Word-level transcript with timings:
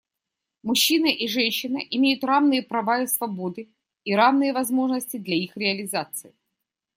Мужчина 0.63 1.09
и 1.09 1.27
женщина 1.27 1.77
имеют 1.77 2.23
равные 2.23 2.63
права 2.63 3.03
и 3.03 3.05
свободы 3.05 3.71
и 4.03 4.15
равные 4.15 4.51
возможности 4.51 5.17
для 5.17 5.35
их 5.35 5.55
реализации. 5.55 6.33